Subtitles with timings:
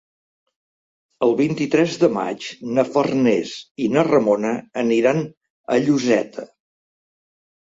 [1.25, 3.51] El vint-i-tres de maig na Farners
[3.85, 5.23] i na Ramona aniran
[5.77, 6.49] a Lloseta.